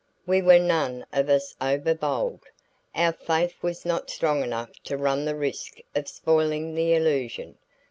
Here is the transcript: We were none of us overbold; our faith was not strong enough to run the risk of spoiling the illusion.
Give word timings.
We 0.25 0.41
were 0.41 0.57
none 0.57 1.05
of 1.13 1.29
us 1.29 1.55
overbold; 1.61 2.41
our 2.95 3.13
faith 3.13 3.61
was 3.61 3.85
not 3.85 4.09
strong 4.09 4.41
enough 4.43 4.71
to 4.85 4.97
run 4.97 5.25
the 5.25 5.35
risk 5.35 5.75
of 5.93 6.07
spoiling 6.07 6.73
the 6.73 6.95
illusion. 6.95 7.59